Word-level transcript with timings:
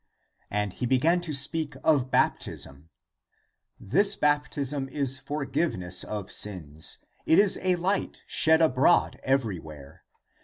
And 0.49 0.73
he 0.73 0.87
began 0.87 1.21
to 1.21 1.31
speak 1.31 1.75
of 1.83 2.09
baptism:" 2.09 2.89
This 3.93 4.15
baptism 4.15 4.89
is 4.89 5.19
forgiveness 5.19 6.03
of 6.03 6.31
sins. 6.31 6.97
It 7.27 7.37
is 7.37 7.59
a 7.61 7.75
light 7.75 8.23
shed 8.25 8.63
abroad 8.63 9.19
everywhere. 9.21 10.03